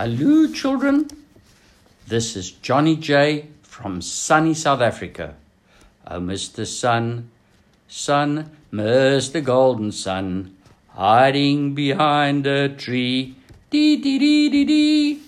[0.00, 1.08] Hello, children.
[2.06, 5.34] This is Johnny J from sunny South Africa.
[6.06, 6.64] Oh, Mr.
[6.64, 7.30] Sun,
[7.88, 9.42] Sun, Mr.
[9.42, 10.56] Golden Sun,
[10.90, 13.34] hiding behind a tree.
[13.70, 15.20] Dee dee dee dee dee.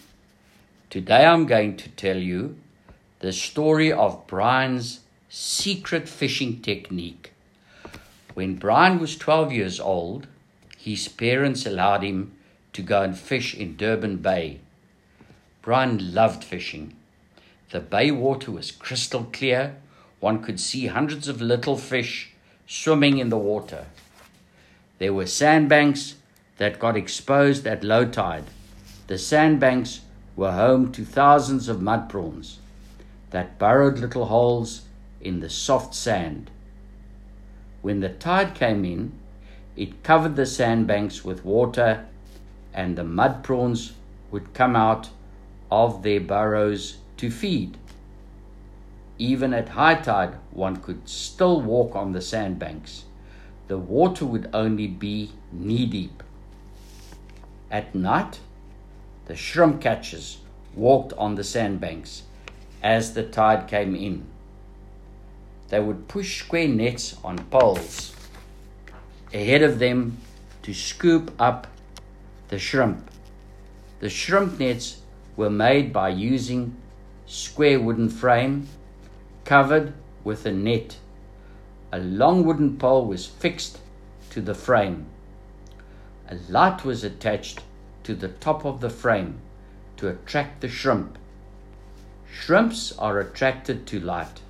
[0.88, 2.56] Today I'm going to tell you
[3.18, 7.32] the story of Brian's secret fishing technique.
[8.34, 10.28] When Brian was 12 years old,
[10.78, 12.36] his parents allowed him
[12.72, 14.60] to go and fish in Durban Bay.
[15.62, 16.94] Brian loved fishing.
[17.70, 19.76] The bay water was crystal clear.
[20.18, 22.32] One could see hundreds of little fish
[22.66, 23.86] swimming in the water.
[24.98, 26.16] There were sandbanks
[26.58, 28.44] that got exposed at low tide.
[29.06, 30.00] The sandbanks
[30.36, 32.58] were home to thousands of mud prawns
[33.30, 34.82] that burrowed little holes
[35.20, 36.50] in the soft sand.
[37.82, 39.12] When the tide came in,
[39.76, 42.06] it covered the sandbanks with water,
[42.72, 43.92] and the mud prawns
[44.30, 45.10] would come out
[45.70, 47.76] of their burrows to feed.
[49.18, 53.04] Even at high tide, one could still walk on the sandbanks.
[53.68, 56.22] The water would only be knee deep.
[57.70, 58.40] At night,
[59.26, 60.38] the shrimp catchers
[60.74, 62.22] walked on the sandbanks
[62.82, 64.24] as the tide came in.
[65.68, 68.14] They would push square nets on poles
[69.32, 70.18] ahead of them
[70.62, 71.66] to scoop up
[72.50, 73.08] the shrimp.
[74.00, 75.02] The shrimp nets
[75.36, 76.76] were made by using
[77.24, 78.66] square wooden frame
[79.44, 80.96] covered with a net.
[81.92, 83.78] A long wooden pole was fixed
[84.30, 85.06] to the frame.
[86.28, 87.60] A light was attached
[88.02, 89.38] to the top of the frame
[89.96, 91.18] to attract the shrimp.
[92.32, 94.40] Shrimps are attracted to light.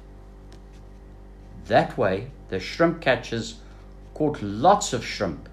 [1.66, 3.56] That way, the shrimp catchers
[4.14, 5.49] caught lots of shrimp.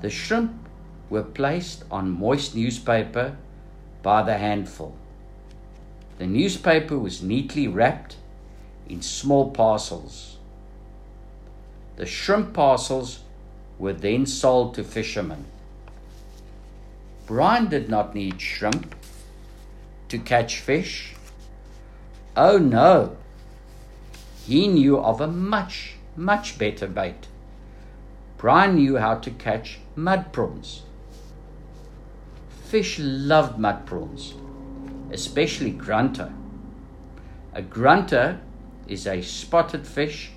[0.00, 0.52] The shrimp
[1.10, 3.36] were placed on moist newspaper
[4.02, 4.94] by the handful.
[6.18, 8.16] The newspaper was neatly wrapped
[8.88, 10.36] in small parcels.
[11.96, 13.20] The shrimp parcels
[13.78, 15.44] were then sold to fishermen.
[17.26, 18.94] Brian did not need shrimp
[20.08, 21.14] to catch fish.
[22.36, 23.16] Oh no!
[24.46, 27.26] He knew of a much, much better bait.
[28.38, 30.82] Brian knew how to catch mud prawns.
[32.66, 34.34] Fish loved mud prawns,
[35.10, 36.32] especially grunter.
[37.52, 38.38] A grunter
[38.86, 40.30] is a spotted fish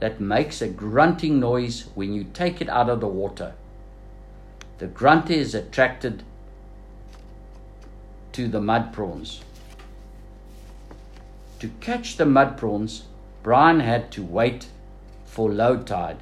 [0.00, 3.54] that makes a grunting noise when you take it out of the water.
[4.76, 6.24] The grunter is attracted
[8.32, 9.40] to the mud prawns.
[11.60, 13.04] To catch the mud prawns,
[13.42, 14.66] Brian had to wait
[15.24, 16.18] for low tide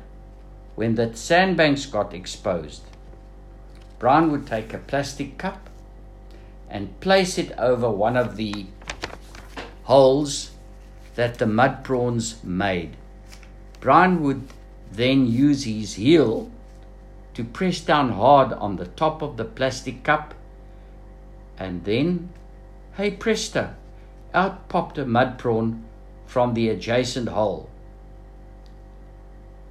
[0.80, 2.80] when the sandbanks got exposed.
[3.98, 5.68] Brian would take a plastic cup
[6.70, 8.64] and place it over one of the
[9.82, 10.52] holes
[11.16, 12.96] that the mud prawns made.
[13.78, 14.42] Brian would
[14.90, 16.50] then use his heel
[17.34, 20.32] to press down hard on the top of the plastic cup,
[21.58, 22.30] and then,
[22.96, 23.74] hey presto,
[24.32, 25.84] out popped a mud prawn
[26.24, 27.68] from the adjacent hole.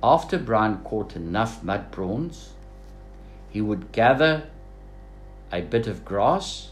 [0.02, 2.54] After Brian caught enough mud prawns,
[3.50, 4.50] he would gather
[5.52, 6.70] a bit of grass,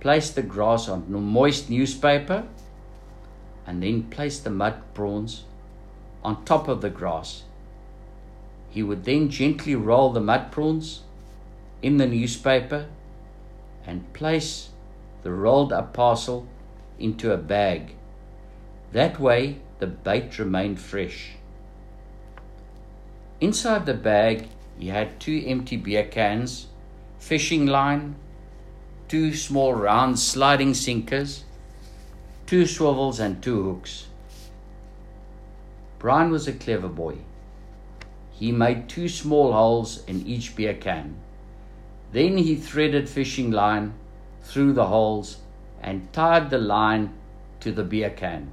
[0.00, 2.48] place the grass on moist newspaper,
[3.64, 5.44] and then place the mud prawns
[6.24, 7.44] on top of the grass.
[8.70, 11.02] He would then gently roll the mud prawns
[11.82, 12.86] in the newspaper
[13.86, 14.70] and place
[15.22, 16.46] the rolled up parcel
[16.98, 17.94] into a bag.
[18.92, 21.36] That way, the bait remained fresh.
[23.40, 26.66] Inside the bag, he had two empty beer cans,
[27.18, 28.16] fishing line,
[29.08, 31.44] two small round sliding sinkers,
[32.46, 34.08] two swivels, and two hooks.
[35.98, 37.16] Brian was a clever boy.
[38.30, 41.16] He made two small holes in each beer can.
[42.12, 43.94] Then he threaded fishing line
[44.42, 45.38] through the holes
[45.82, 47.14] and tied the line
[47.60, 48.50] to the beer can.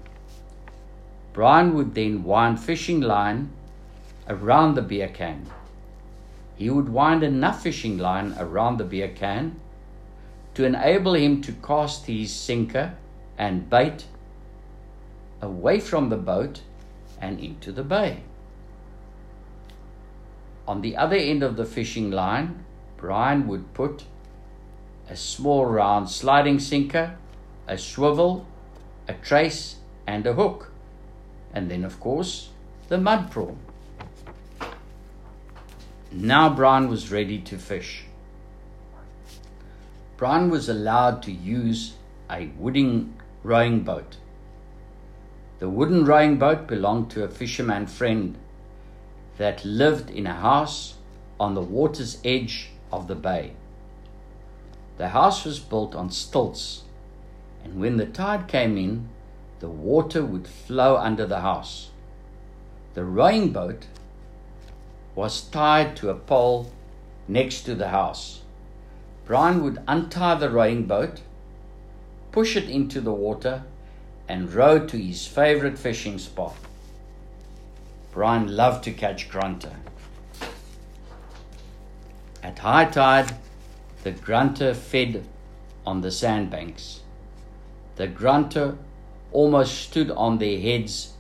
[1.33, 3.49] Brian would then wind fishing line
[4.29, 5.45] around the beer can.
[6.55, 9.59] He would wind enough fishing line around the beer can
[10.55, 12.95] to enable him to cast his sinker
[13.37, 14.05] and bait
[15.41, 16.61] away from the boat
[17.21, 18.23] and into the bay.
[20.67, 22.65] On the other end of the fishing line,
[22.97, 24.03] Brian would put
[25.09, 27.17] a small round sliding sinker,
[27.67, 28.45] a swivel,
[29.07, 29.75] a trace,
[30.05, 30.71] and a hook.
[31.53, 32.49] And then, of course,
[32.89, 33.57] the mud prawn.
[36.11, 38.05] Now Brian was ready to fish.
[40.15, 41.95] Brian was allowed to use
[42.29, 44.15] a wooden rowing boat.
[45.59, 48.37] The wooden rowing boat belonged to a fisherman friend
[49.37, 50.95] that lived in a house
[51.39, 53.51] on the water's edge of the bay.
[54.97, 56.83] The house was built on stilts,
[57.63, 59.09] and when the tide came in,
[59.59, 61.91] the water would flow under the house.
[62.93, 63.87] The rowing boat
[65.17, 66.71] was tied to a pole
[67.27, 68.41] next to the house.
[69.25, 71.21] Brian would untie the rowing boat,
[72.31, 73.63] push it into the water,
[74.29, 76.55] and row to his favorite fishing spot.
[78.11, 79.75] Brian loved to catch grunter.
[82.43, 83.35] At high tide,
[84.03, 85.25] the grunter fed
[85.83, 87.01] on the sandbanks.
[87.95, 88.77] The grunter
[89.31, 91.13] almost stood on their heads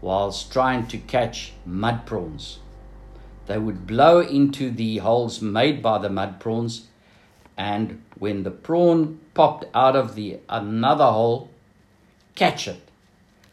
[0.00, 2.60] whilst trying to catch mud prawns.
[3.46, 6.86] They would blow into the holes made by the mud prawns,
[7.56, 11.50] and when the prawn popped out of the another hole,
[12.34, 12.80] catch it.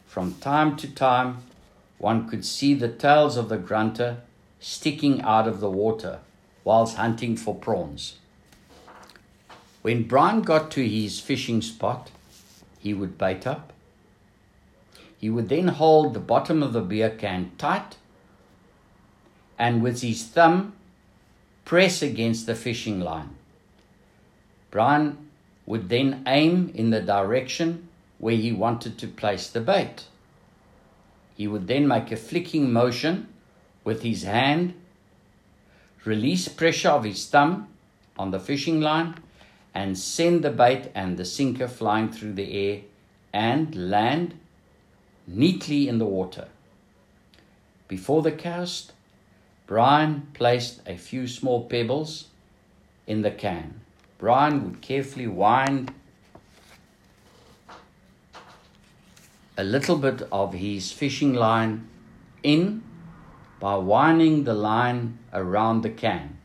[0.05, 1.39] From time to time,
[1.97, 4.21] one could see the tails of the grunter
[4.59, 6.19] sticking out of the water
[6.63, 8.17] whilst hunting for prawns.
[9.81, 12.11] When Brian got to his fishing spot,
[12.79, 13.73] he would bait up.
[15.17, 17.97] He would then hold the bottom of the beer can tight
[19.62, 20.74] and with his thumb
[21.66, 23.30] press against the fishing line.
[24.72, 25.30] Brian
[25.68, 27.88] would then aim in the direction
[28.18, 30.06] where he wanted to place the bait.
[31.36, 33.28] He would then make a flicking motion
[33.84, 34.74] with his hand,
[36.06, 37.68] release pressure of his thumb
[38.18, 39.13] on the fishing line,
[39.75, 42.81] and send the bait and the sinker flying through the air
[43.31, 44.34] and land
[45.28, 46.48] neatly in the water.
[47.88, 48.94] Before the cast,
[49.71, 52.25] Brian placed a few small pebbles
[53.07, 53.79] in the can.
[54.18, 55.94] Brian would carefully wind
[59.57, 61.88] a little bit of his fishing line
[62.44, 62.83] in
[63.62, 66.38] by winding the line around the can.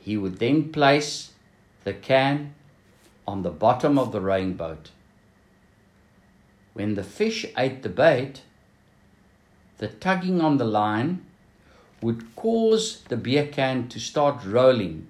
[0.00, 1.30] He would then place
[1.84, 2.56] the can
[3.24, 4.90] on the bottom of the rowing boat.
[6.74, 8.42] When the fish ate the bait,
[9.76, 11.24] the tugging on the line
[12.00, 15.08] would cause the beer can to start rolling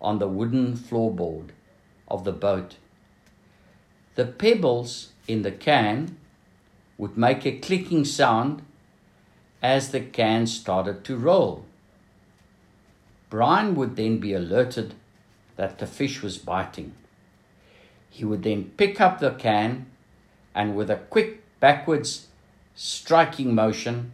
[0.00, 1.48] on the wooden floorboard
[2.08, 2.76] of the boat.
[4.14, 6.16] The pebbles in the can
[6.98, 8.62] would make a clicking sound
[9.62, 11.64] as the can started to roll.
[13.28, 14.94] Brian would then be alerted
[15.56, 16.94] that the fish was biting.
[18.08, 19.86] He would then pick up the can
[20.54, 22.28] and, with a quick backwards
[22.74, 24.12] striking motion,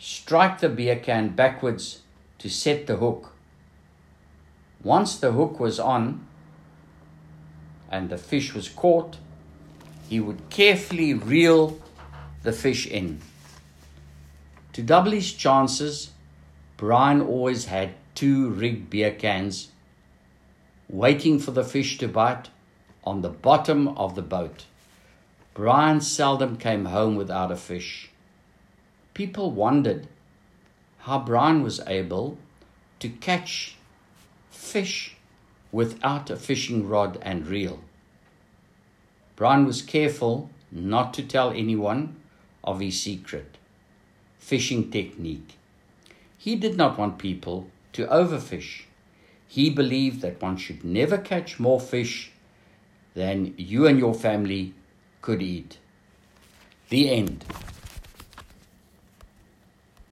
[0.00, 2.00] strike the beer can backwards
[2.38, 3.34] to set the hook.
[4.82, 6.26] Once the hook was on
[7.90, 9.18] and the fish was caught,
[10.08, 11.78] he would carefully reel
[12.42, 13.20] the fish in.
[14.72, 16.12] To double his chances,
[16.78, 19.68] Brian always had two rigged beer cans
[20.88, 22.48] waiting for the fish to bite
[23.04, 24.64] on the bottom of the boat.
[25.52, 28.10] Brian seldom came home without a fish.
[29.20, 30.08] People wondered
[31.00, 32.38] how Brian was able
[33.00, 33.76] to catch
[34.50, 35.14] fish
[35.70, 37.80] without a fishing rod and reel.
[39.36, 42.16] Brian was careful not to tell anyone
[42.64, 43.58] of his secret
[44.38, 45.58] fishing technique.
[46.38, 48.84] He did not want people to overfish.
[49.46, 52.32] He believed that one should never catch more fish
[53.12, 54.72] than you and your family
[55.20, 55.76] could eat.
[56.88, 57.44] The end.